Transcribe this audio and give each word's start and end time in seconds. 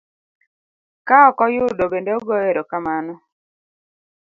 ka 1.07 1.17
okoyudo 1.29 1.83
bende 1.91 2.11
ogoyo 2.17 2.43
ero 2.51 2.61
kamano. 2.71 3.13